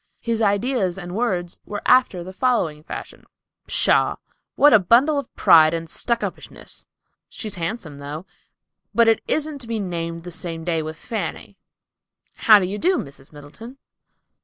[0.19, 3.23] His ideas and words were after the following fashion:
[3.67, 4.15] "Pshaw!
[4.55, 6.87] What a bundle of pride and stuck up ishness!
[7.29, 8.25] She's handsome, though,
[8.95, 13.31] but it isn't to be named the same day with Fanny,"—"How do you do, Miss
[13.31, 13.77] Middleton?"